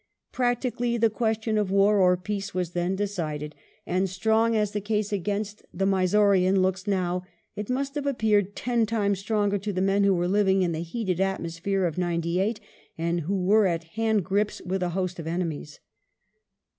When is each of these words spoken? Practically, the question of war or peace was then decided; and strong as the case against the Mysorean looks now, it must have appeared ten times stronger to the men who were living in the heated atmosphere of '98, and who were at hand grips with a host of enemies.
Practically, 0.31 0.97
the 0.97 1.11
question 1.11 1.59
of 1.59 1.69
war 1.69 1.99
or 1.99 2.17
peace 2.17 2.55
was 2.55 2.71
then 2.71 2.95
decided; 2.95 3.53
and 3.85 4.09
strong 4.09 4.55
as 4.55 4.71
the 4.71 4.81
case 4.81 5.13
against 5.13 5.61
the 5.71 5.85
Mysorean 5.85 6.57
looks 6.63 6.87
now, 6.87 7.21
it 7.55 7.69
must 7.69 7.93
have 7.93 8.07
appeared 8.07 8.55
ten 8.55 8.87
times 8.87 9.19
stronger 9.19 9.59
to 9.59 9.71
the 9.71 9.79
men 9.79 10.03
who 10.03 10.15
were 10.15 10.27
living 10.27 10.63
in 10.63 10.71
the 10.71 10.79
heated 10.81 11.19
atmosphere 11.19 11.85
of 11.85 11.99
'98, 11.99 12.59
and 12.97 13.21
who 13.21 13.45
were 13.45 13.67
at 13.67 13.83
hand 13.93 14.23
grips 14.25 14.59
with 14.63 14.81
a 14.81 14.89
host 14.89 15.19
of 15.19 15.27
enemies. 15.27 15.79